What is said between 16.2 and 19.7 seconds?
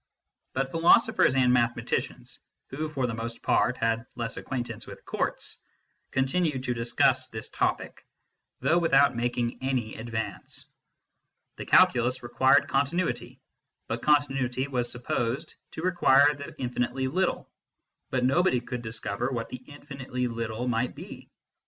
the infinitely little; but nobody could discover what the